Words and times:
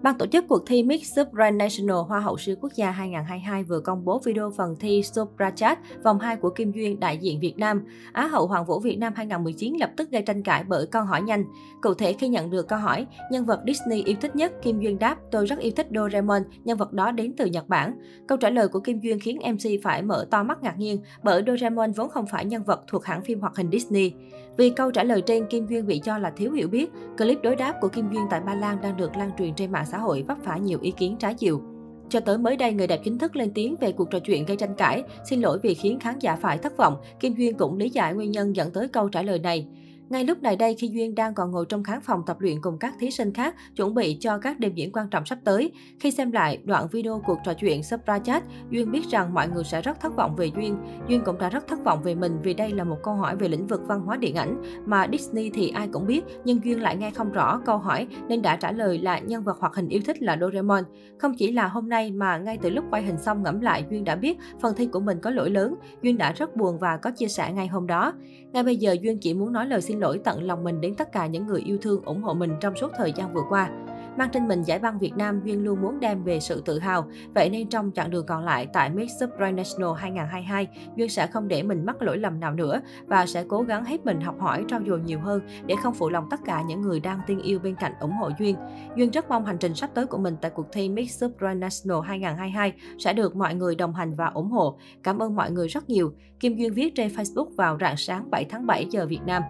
Ban 0.00 0.18
tổ 0.18 0.26
chức 0.26 0.44
cuộc 0.48 0.62
thi 0.66 0.82
Miss 0.82 1.16
Supra 1.16 1.50
National 1.50 1.96
Hoa 2.08 2.20
hậu 2.20 2.36
siêu 2.38 2.56
quốc 2.60 2.72
gia 2.74 2.90
2022 2.90 3.64
vừa 3.64 3.80
công 3.80 4.04
bố 4.04 4.20
video 4.24 4.50
phần 4.56 4.76
thi 4.80 5.02
Suprachat 5.02 5.78
vòng 6.04 6.18
2 6.18 6.36
của 6.36 6.50
Kim 6.50 6.72
Duyên 6.72 7.00
đại 7.00 7.18
diện 7.18 7.40
Việt 7.40 7.58
Nam. 7.58 7.84
Á 8.12 8.26
hậu 8.26 8.46
Hoàng 8.46 8.64
vũ 8.66 8.80
Việt 8.80 8.96
Nam 8.96 9.12
2019 9.16 9.74
lập 9.80 9.90
tức 9.96 10.10
gây 10.10 10.22
tranh 10.22 10.42
cãi 10.42 10.64
bởi 10.68 10.86
câu 10.86 11.02
hỏi 11.02 11.22
nhanh. 11.22 11.44
Cụ 11.82 11.94
thể 11.94 12.12
khi 12.12 12.28
nhận 12.28 12.50
được 12.50 12.68
câu 12.68 12.78
hỏi, 12.78 13.06
nhân 13.30 13.44
vật 13.44 13.60
Disney 13.66 14.02
yêu 14.02 14.16
thích 14.20 14.36
nhất, 14.36 14.52
Kim 14.62 14.80
Duyên 14.80 14.98
đáp, 14.98 15.18
tôi 15.30 15.46
rất 15.46 15.58
yêu 15.58 15.72
thích 15.76 15.86
Doraemon, 15.94 16.42
nhân 16.64 16.78
vật 16.78 16.92
đó 16.92 17.10
đến 17.10 17.34
từ 17.36 17.46
Nhật 17.46 17.68
Bản. 17.68 17.94
Câu 18.28 18.38
trả 18.38 18.50
lời 18.50 18.68
của 18.68 18.80
Kim 18.80 19.00
Duyên 19.00 19.20
khiến 19.20 19.38
MC 19.52 19.82
phải 19.82 20.02
mở 20.02 20.26
to 20.30 20.42
mắt 20.42 20.62
ngạc 20.62 20.78
nhiên 20.78 21.02
bởi 21.22 21.42
Doraemon 21.46 21.92
vốn 21.92 22.10
không 22.10 22.26
phải 22.26 22.44
nhân 22.44 22.62
vật 22.62 22.80
thuộc 22.86 23.04
hãng 23.04 23.22
phim 23.22 23.40
hoạt 23.40 23.56
hình 23.56 23.70
Disney. 23.72 24.12
Vì 24.56 24.70
câu 24.70 24.90
trả 24.90 25.04
lời 25.04 25.22
trên, 25.26 25.46
Kim 25.46 25.66
Duyên 25.66 25.86
bị 25.86 25.98
cho 26.04 26.18
là 26.18 26.30
thiếu 26.30 26.52
hiểu 26.52 26.68
biết. 26.68 26.90
Clip 27.18 27.38
đối 27.42 27.56
đáp 27.56 27.74
của 27.80 27.88
Kim 27.88 28.12
Duyên 28.12 28.22
tại 28.30 28.40
Ba 28.40 28.54
Lan 28.54 28.80
đang 28.82 28.96
được 28.96 29.16
lan 29.16 29.30
truyền 29.38 29.54
trên 29.54 29.72
mạng 29.72 29.81
xã 29.84 29.98
hội 29.98 30.22
vấp 30.22 30.38
phải 30.44 30.60
nhiều 30.60 30.78
ý 30.82 30.90
kiến 30.90 31.16
trái 31.18 31.34
chiều. 31.34 31.62
Cho 32.08 32.20
tới 32.20 32.38
mới 32.38 32.56
đây, 32.56 32.72
người 32.72 32.86
đẹp 32.86 33.00
chính 33.04 33.18
thức 33.18 33.36
lên 33.36 33.50
tiếng 33.54 33.76
về 33.80 33.92
cuộc 33.92 34.10
trò 34.10 34.18
chuyện 34.18 34.44
gây 34.44 34.56
tranh 34.56 34.74
cãi. 34.74 35.02
Xin 35.24 35.40
lỗi 35.40 35.58
vì 35.62 35.74
khiến 35.74 35.98
khán 36.00 36.18
giả 36.18 36.36
phải 36.36 36.58
thất 36.58 36.76
vọng. 36.76 36.96
Kim 37.20 37.34
Duyên 37.34 37.54
cũng 37.54 37.78
lý 37.78 37.90
giải 37.90 38.14
nguyên 38.14 38.30
nhân 38.30 38.56
dẫn 38.56 38.70
tới 38.70 38.88
câu 38.88 39.08
trả 39.08 39.22
lời 39.22 39.38
này. 39.38 39.66
Ngay 40.12 40.24
lúc 40.24 40.42
này 40.42 40.56
đây, 40.56 40.74
khi 40.74 40.88
Duyên 40.88 41.14
đang 41.14 41.34
còn 41.34 41.50
ngồi 41.50 41.66
trong 41.68 41.82
khán 41.82 42.00
phòng 42.00 42.22
tập 42.26 42.36
luyện 42.40 42.60
cùng 42.60 42.78
các 42.78 42.94
thí 42.98 43.10
sinh 43.10 43.32
khác, 43.32 43.54
chuẩn 43.76 43.94
bị 43.94 44.16
cho 44.20 44.38
các 44.38 44.60
đêm 44.60 44.74
diễn 44.74 44.92
quan 44.92 45.08
trọng 45.08 45.26
sắp 45.26 45.38
tới. 45.44 45.72
Khi 46.00 46.10
xem 46.10 46.32
lại 46.32 46.58
đoạn 46.64 46.88
video 46.92 47.22
cuộc 47.26 47.38
trò 47.44 47.54
chuyện 47.54 47.82
supra 47.82 48.18
Chat, 48.18 48.42
Duyên 48.70 48.90
biết 48.90 49.02
rằng 49.10 49.34
mọi 49.34 49.48
người 49.48 49.64
sẽ 49.64 49.82
rất 49.82 50.00
thất 50.00 50.16
vọng 50.16 50.36
về 50.36 50.50
Duyên. 50.56 50.76
Duyên 51.08 51.22
cũng 51.24 51.38
đã 51.38 51.48
rất 51.48 51.66
thất 51.66 51.84
vọng 51.84 52.02
về 52.02 52.14
mình 52.14 52.38
vì 52.42 52.54
đây 52.54 52.70
là 52.70 52.84
một 52.84 52.96
câu 53.02 53.14
hỏi 53.14 53.36
về 53.36 53.48
lĩnh 53.48 53.66
vực 53.66 53.80
văn 53.86 54.00
hóa 54.00 54.16
điện 54.16 54.34
ảnh 54.34 54.62
mà 54.86 55.06
Disney 55.12 55.50
thì 55.50 55.68
ai 55.68 55.88
cũng 55.92 56.06
biết, 56.06 56.24
nhưng 56.44 56.64
Duyên 56.64 56.80
lại 56.80 56.96
nghe 56.96 57.10
không 57.10 57.32
rõ 57.32 57.60
câu 57.66 57.78
hỏi 57.78 58.06
nên 58.28 58.42
đã 58.42 58.56
trả 58.56 58.72
lời 58.72 58.98
là 58.98 59.18
nhân 59.18 59.42
vật 59.42 59.58
hoạt 59.58 59.74
hình 59.74 59.88
yêu 59.88 60.00
thích 60.06 60.22
là 60.22 60.38
Doraemon. 60.40 60.84
Không 61.18 61.34
chỉ 61.38 61.52
là 61.52 61.68
hôm 61.68 61.88
nay 61.88 62.10
mà 62.10 62.38
ngay 62.38 62.58
từ 62.62 62.70
lúc 62.70 62.84
quay 62.90 63.02
hình 63.02 63.18
xong 63.18 63.42
ngẫm 63.42 63.60
lại, 63.60 63.84
Duyên 63.90 64.04
đã 64.04 64.16
biết 64.16 64.38
phần 64.60 64.74
thi 64.76 64.86
của 64.86 65.00
mình 65.00 65.18
có 65.22 65.30
lỗi 65.30 65.50
lớn. 65.50 65.74
Duyên 66.02 66.18
đã 66.18 66.32
rất 66.32 66.56
buồn 66.56 66.78
và 66.78 66.96
có 66.96 67.10
chia 67.10 67.28
sẻ 67.28 67.52
ngay 67.52 67.66
hôm 67.66 67.86
đó. 67.86 68.12
Ngay 68.52 68.62
bây 68.62 68.76
giờ 68.76 68.96
Duyên 69.02 69.18
chỉ 69.18 69.34
muốn 69.34 69.52
nói 69.52 69.66
lời 69.66 69.80
xin 69.80 69.98
lỗi 69.98 70.01
tận 70.24 70.42
lòng 70.42 70.64
mình 70.64 70.80
đến 70.80 70.94
tất 70.94 71.12
cả 71.12 71.26
những 71.26 71.46
người 71.46 71.60
yêu 71.60 71.78
thương 71.82 72.04
ủng 72.04 72.22
hộ 72.22 72.34
mình 72.34 72.54
trong 72.60 72.76
suốt 72.76 72.92
thời 72.96 73.12
gian 73.12 73.32
vừa 73.32 73.44
qua. 73.48 73.70
Mang 74.16 74.28
trên 74.32 74.48
mình 74.48 74.62
giải 74.62 74.78
băng 74.78 74.98
Việt 74.98 75.16
Nam, 75.16 75.40
Duyên 75.44 75.64
luôn 75.64 75.82
muốn 75.82 76.00
đem 76.00 76.24
về 76.24 76.40
sự 76.40 76.62
tự 76.64 76.78
hào. 76.78 77.06
Vậy 77.34 77.50
nên 77.50 77.68
trong 77.68 77.90
chặng 77.94 78.10
đường 78.10 78.26
còn 78.26 78.44
lại 78.44 78.66
tại 78.72 78.90
Miss 78.90 79.22
National 79.38 79.90
2022, 79.96 80.68
Duyên 80.96 81.08
sẽ 81.08 81.26
không 81.26 81.48
để 81.48 81.62
mình 81.62 81.86
mắc 81.86 82.02
lỗi 82.02 82.18
lầm 82.18 82.40
nào 82.40 82.54
nữa 82.54 82.80
và 83.06 83.26
sẽ 83.26 83.44
cố 83.48 83.62
gắng 83.62 83.84
hết 83.84 84.06
mình 84.06 84.20
học 84.20 84.40
hỏi, 84.40 84.64
trau 84.68 84.80
dồi 84.86 85.00
nhiều 85.00 85.20
hơn 85.20 85.40
để 85.66 85.74
không 85.82 85.94
phụ 85.94 86.10
lòng 86.10 86.28
tất 86.30 86.40
cả 86.44 86.62
những 86.62 86.80
người 86.80 87.00
đang 87.00 87.20
tin 87.26 87.38
yêu 87.38 87.58
bên 87.58 87.74
cạnh 87.74 87.92
ủng 88.00 88.12
hộ 88.12 88.30
Duyên. 88.38 88.56
Duyên 88.96 89.10
rất 89.10 89.28
mong 89.28 89.44
hành 89.44 89.58
trình 89.58 89.74
sắp 89.74 89.90
tới 89.94 90.06
của 90.06 90.18
mình 90.18 90.36
tại 90.40 90.50
cuộc 90.50 90.66
thi 90.72 90.88
Miss 90.88 91.24
National 91.40 92.00
2022 92.04 92.72
sẽ 92.98 93.12
được 93.12 93.36
mọi 93.36 93.54
người 93.54 93.74
đồng 93.74 93.94
hành 93.94 94.14
và 94.14 94.26
ủng 94.26 94.50
hộ. 94.50 94.78
Cảm 95.02 95.22
ơn 95.22 95.36
mọi 95.36 95.50
người 95.50 95.68
rất 95.68 95.88
nhiều. 95.88 96.12
Kim 96.40 96.56
Duyên 96.56 96.72
viết 96.72 96.94
trên 96.94 97.08
Facebook 97.08 97.56
vào 97.56 97.78
rạng 97.80 97.96
sáng 97.96 98.30
7 98.30 98.44
tháng 98.44 98.66
7 98.66 98.86
giờ 98.90 99.06
Việt 99.06 99.20
Nam. 99.26 99.42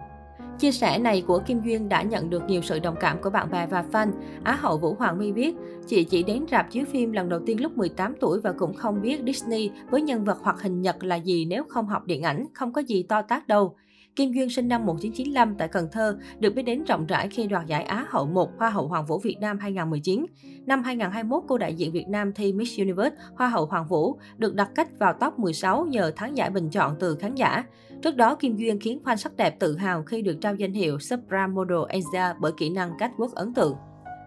Chia 0.63 0.71
sẻ 0.71 0.99
này 0.99 1.23
của 1.27 1.39
Kim 1.45 1.61
Duyên 1.61 1.89
đã 1.89 2.01
nhận 2.01 2.29
được 2.29 2.43
nhiều 2.47 2.61
sự 2.61 2.79
đồng 2.79 2.95
cảm 2.99 3.21
của 3.21 3.29
bạn 3.29 3.51
bè 3.51 3.67
và 3.67 3.85
fan. 3.91 4.11
Á 4.43 4.55
hậu 4.55 4.77
Vũ 4.77 4.93
Hoàng 4.93 5.19
My 5.19 5.31
viết, 5.31 5.55
chị 5.87 6.03
chỉ 6.03 6.23
đến 6.23 6.45
rạp 6.51 6.71
chiếu 6.71 6.85
phim 6.85 7.11
lần 7.11 7.29
đầu 7.29 7.39
tiên 7.45 7.61
lúc 7.61 7.77
18 7.77 8.15
tuổi 8.19 8.39
và 8.39 8.51
cũng 8.51 8.73
không 8.73 9.01
biết 9.01 9.21
Disney 9.25 9.71
với 9.89 10.01
nhân 10.01 10.23
vật 10.23 10.37
hoặc 10.41 10.61
hình 10.61 10.81
Nhật 10.81 11.03
là 11.03 11.15
gì 11.15 11.45
nếu 11.45 11.63
không 11.69 11.87
học 11.87 12.05
điện 12.05 12.21
ảnh, 12.21 12.45
không 12.53 12.73
có 12.73 12.81
gì 12.81 13.03
to 13.03 13.21
tác 13.21 13.47
đâu. 13.47 13.75
Kim 14.15 14.31
Duyên 14.31 14.49
sinh 14.49 14.67
năm 14.67 14.85
1995 14.85 15.55
tại 15.57 15.67
Cần 15.67 15.87
Thơ, 15.91 16.17
được 16.39 16.55
biết 16.55 16.61
đến 16.61 16.83
rộng 16.83 17.05
rãi 17.05 17.27
khi 17.29 17.47
đoạt 17.47 17.65
giải 17.65 17.83
Á 17.83 18.05
hậu 18.09 18.25
1 18.25 18.49
Hoa 18.57 18.69
hậu 18.69 18.87
Hoàng 18.87 19.05
vũ 19.05 19.19
Việt 19.19 19.37
Nam 19.41 19.59
2019. 19.59 20.25
Năm 20.65 20.83
2021, 20.83 21.43
cô 21.47 21.57
đại 21.57 21.75
diện 21.75 21.91
Việt 21.91 22.07
Nam 22.07 22.33
thi 22.33 22.53
Miss 22.53 22.79
Universe 22.79 23.15
Hoa 23.35 23.47
hậu 23.47 23.65
Hoàng 23.65 23.87
vũ, 23.87 24.17
được 24.37 24.55
đặt 24.55 24.69
cách 24.75 24.99
vào 24.99 25.13
top 25.13 25.39
16 25.39 25.85
nhờ 25.85 26.11
thắng 26.15 26.37
giải 26.37 26.49
bình 26.49 26.69
chọn 26.69 26.95
từ 26.99 27.15
khán 27.15 27.35
giả. 27.35 27.63
Trước 28.01 28.15
đó, 28.15 28.35
Kim 28.35 28.55
Duyên 28.55 28.79
khiến 28.79 28.99
fan 29.03 29.15
sắc 29.15 29.37
đẹp 29.37 29.59
tự 29.59 29.77
hào 29.77 30.03
khi 30.03 30.21
được 30.21 30.37
trao 30.41 30.55
danh 30.55 30.73
hiệu 30.73 30.99
Supra 30.99 31.47
Model 31.47 31.77
Asia 31.89 32.39
bởi 32.39 32.51
kỹ 32.57 32.69
năng 32.69 32.97
catwalk 32.97 33.33
ấn 33.35 33.53
tượng. 33.53 33.75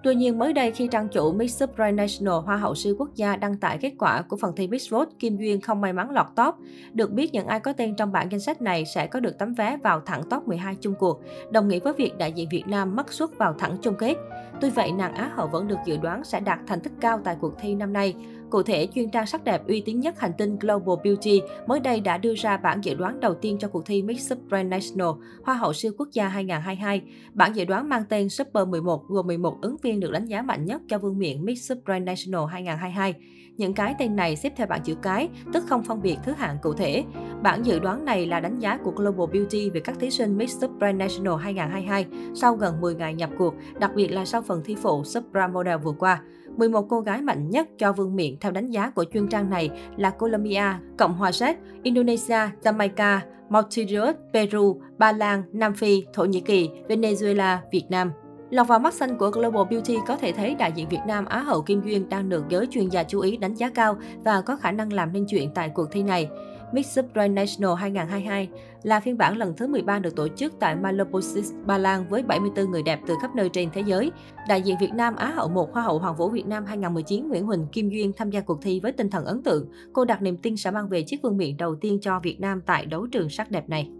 Tuy 0.07 0.15
nhiên, 0.15 0.39
mới 0.39 0.53
đây 0.53 0.71
khi 0.71 0.89
trang 0.91 1.09
chủ 1.09 1.33
Miss 1.33 1.61
Supranational 1.61 2.45
Hoa 2.45 2.57
hậu 2.57 2.75
siêu 2.75 2.95
quốc 2.99 3.15
gia 3.15 3.37
đăng 3.37 3.57
tải 3.57 3.79
kết 3.79 3.93
quả 3.99 4.23
của 4.23 4.37
phần 4.37 4.57
thi 4.57 4.69
Miss 4.69 4.93
World 4.93 5.07
Kim 5.19 5.37
Duyên 5.37 5.61
không 5.61 5.81
may 5.81 5.93
mắn 5.93 6.11
lọt 6.11 6.27
top. 6.37 6.55
Được 6.93 7.13
biết 7.13 7.33
những 7.33 7.47
ai 7.47 7.61
có 7.61 7.73
tên 7.73 7.95
trong 7.97 8.13
bảng 8.13 8.33
danh 8.33 8.41
sách 8.41 8.63
này 8.63 8.85
sẽ 8.85 9.07
có 9.07 9.21
được 9.21 9.39
tấm 9.39 9.55
vé 9.55 9.77
vào 9.83 10.01
thẳng 10.01 10.23
top 10.31 10.49
12 10.49 10.77
chung 10.81 10.95
cuộc, 10.99 11.21
đồng 11.51 11.69
nghĩa 11.69 11.79
với 11.79 11.93
việc 11.93 12.19
đại 12.19 12.33
diện 12.33 12.49
Việt 12.51 12.65
Nam 12.67 12.97
mất 12.97 13.13
suất 13.13 13.39
vào 13.39 13.55
thẳng 13.59 13.77
chung 13.83 13.95
kết. 13.99 14.15
Tuy 14.61 14.71
vậy, 14.71 14.93
nàng 14.93 15.15
Á 15.15 15.31
hậu 15.35 15.47
vẫn 15.47 15.69
được 15.69 15.79
dự 15.87 15.97
đoán 15.97 16.25
sẽ 16.25 16.41
đạt 16.41 16.59
thành 16.67 16.81
tích 16.81 16.93
cao 17.01 17.21
tại 17.25 17.37
cuộc 17.41 17.53
thi 17.61 17.75
năm 17.75 17.93
nay. 17.93 18.15
Cụ 18.51 18.63
thể, 18.63 18.89
chuyên 18.95 19.11
trang 19.11 19.27
sắc 19.27 19.45
đẹp 19.45 19.67
uy 19.69 19.81
tín 19.81 20.01
nhất 20.01 20.21
hành 20.21 20.33
tinh 20.39 20.59
Global 20.59 20.97
Beauty 21.05 21.41
mới 21.67 21.81
đây 21.81 22.01
đã 22.01 22.19
đưa 22.19 22.35
ra 22.35 22.57
bản 22.57 22.81
dự 22.85 22.95
đoán 22.95 23.21
đầu 23.21 23.35
tiên 23.35 23.57
cho 23.61 23.69
cuộc 23.69 23.87
thi 23.87 24.03
Miss 24.03 24.31
Supranational 24.31 25.09
Hoa 25.45 25.55
hậu 25.55 25.73
siêu 25.73 25.93
quốc 25.99 26.09
gia 26.13 26.29
2022. 26.29 27.03
Bản 27.35 27.53
dự 27.53 27.65
đoán 27.65 27.89
mang 27.89 28.03
tên 28.09 28.29
Super 28.29 28.69
11 28.69 29.09
gồm 29.09 29.27
11 29.27 29.59
ứng 29.63 29.77
viên 29.83 30.01
được 30.01 30.13
đánh 30.13 30.27
giá 30.27 30.43
mạnh 30.43 30.65
nhất 30.65 30.83
cho 30.89 30.99
vương 30.99 31.19
miện 31.19 31.45
Miss 31.45 31.71
Supranational 31.71 32.47
2022. 32.51 33.15
Những 33.57 33.75
cái 33.75 33.95
tên 33.99 34.17
này 34.17 34.37
xếp 34.37 34.53
theo 34.57 34.67
bảng 34.67 34.83
chữ 34.83 34.95
cái, 35.03 35.29
tức 35.53 35.65
không 35.69 35.85
phân 35.85 36.03
biệt 36.03 36.17
thứ 36.25 36.33
hạng 36.33 36.57
cụ 36.63 36.73
thể. 36.73 37.05
Bản 37.43 37.63
dự 37.63 37.79
đoán 37.79 38.05
này 38.05 38.27
là 38.27 38.41
đánh 38.41 38.59
giá 38.59 38.79
của 38.85 38.91
Global 38.91 39.31
Beauty 39.33 39.71
về 39.71 39.81
các 39.81 39.97
thí 40.01 40.11
sinh 40.11 40.39
Miss 40.39 40.61
Supranational 40.61 41.35
2022 41.41 42.07
sau 42.35 42.55
gần 42.55 42.81
10 42.81 42.95
ngày 42.95 43.15
nhập 43.15 43.31
cuộc, 43.39 43.55
đặc 43.81 43.91
biệt 43.95 44.09
là 44.09 44.25
sau 44.25 44.43
phần 44.43 44.63
thi 44.65 44.77
phụ 44.83 45.05
Supra 45.05 45.49
Model 45.49 45.77
vừa 45.77 45.95
qua. 45.99 46.23
11 46.59 46.87
cô 46.89 47.01
gái 47.01 47.23
mạnh 47.23 47.51
nhất 47.51 47.69
cho 47.79 47.93
vương 47.93 48.17
miện 48.17 48.37
theo 48.41 48.53
đánh 48.53 48.71
giá 48.71 48.91
của 48.91 49.05
chuyên 49.13 49.29
trang 49.29 49.51
này 49.51 49.71
là 49.97 50.11
Colombia, 50.11 50.65
Cộng 50.99 51.15
hòa 51.15 51.33
Séc, 51.33 51.57
Indonesia, 51.83 52.39
Jamaica, 52.63 53.19
Mauritius, 53.49 54.17
Peru, 54.33 54.81
Ba 54.99 55.13
Lan, 55.13 55.43
Nam 55.53 55.75
Phi, 55.75 56.05
Thổ 56.13 56.25
Nhĩ 56.25 56.41
Kỳ, 56.41 56.69
Venezuela, 56.89 57.59
Việt 57.73 57.85
Nam. 57.89 58.11
Lọt 58.51 58.69
vào 58.69 58.79
mắt 58.79 58.95
xanh 58.95 59.19
của 59.19 59.31
Global 59.31 59.65
Beauty 59.71 59.97
có 60.07 60.17
thể 60.17 60.33
thấy 60.33 60.55
đại 60.55 60.73
diện 60.73 60.89
Việt 60.89 61.01
Nam 61.07 61.25
Á 61.25 61.39
hậu 61.39 61.63
Kim 61.63 61.83
Duyên 61.85 62.09
đang 62.09 62.29
được 62.29 62.45
giới 62.49 62.67
chuyên 62.71 62.89
gia 62.89 63.03
chú 63.03 63.21
ý 63.21 63.37
đánh 63.37 63.55
giá 63.55 63.71
cao 63.71 63.97
và 64.25 64.41
có 64.41 64.57
khả 64.57 64.73
năng 64.73 64.93
làm 64.93 65.13
nên 65.13 65.27
chuyện 65.29 65.51
tại 65.55 65.69
cuộc 65.69 65.91
thi 65.91 66.03
này. 66.03 66.29
Miss 66.73 66.99
National 67.15 67.75
2022 67.77 68.49
là 68.83 69.01
phiên 69.01 69.19
bản 69.19 69.37
lần 69.37 69.57
thứ 69.57 69.67
13 69.67 69.99
được 69.99 70.17
tổ 70.17 70.29
chức 70.29 70.53
tại 70.61 70.77
Maloposis, 70.77 71.53
Ba 71.67 71.79
Lan 71.79 72.09
với 72.09 72.23
74 72.23 72.71
người 72.71 72.83
đẹp 72.83 73.01
từ 73.07 73.15
khắp 73.23 73.35
nơi 73.35 73.49
trên 73.49 73.69
thế 73.73 73.81
giới. 73.87 74.13
Đại 74.49 74.63
diện 74.63 74.77
Việt 74.81 74.93
Nam 74.95 75.17
Á 75.17 75.27
hậu 75.27 75.49
1 75.49 75.73
Hoa 75.73 75.83
hậu 75.83 75.99
Hoàng 75.99 76.17
vũ 76.17 76.29
Việt 76.29 76.47
Nam 76.47 76.65
2019 76.65 77.29
Nguyễn 77.29 77.47
Huỳnh 77.47 77.67
Kim 77.73 77.89
Duyên 77.89 78.13
tham 78.17 78.31
gia 78.31 78.41
cuộc 78.41 78.63
thi 78.63 78.81
với 78.81 78.93
tinh 78.93 79.11
thần 79.11 79.25
ấn 79.25 79.43
tượng. 79.43 79.69
Cô 79.93 80.05
đặt 80.05 80.23
niềm 80.23 80.37
tin 80.37 80.57
sẽ 80.57 80.71
mang 80.71 80.89
về 80.89 81.03
chiếc 81.03 81.23
vương 81.23 81.37
miện 81.37 81.57
đầu 81.57 81.75
tiên 81.75 81.99
cho 82.03 82.21
Việt 82.21 82.41
Nam 82.41 82.61
tại 82.67 82.87
đấu 82.87 83.07
trường 83.07 83.29
sắc 83.29 83.51
đẹp 83.51 83.69
này. 83.69 83.91